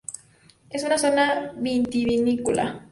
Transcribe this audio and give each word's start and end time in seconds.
Es 0.71 0.83
una 0.83 0.97
zona 0.97 1.51
vitivinícola. 1.55 2.73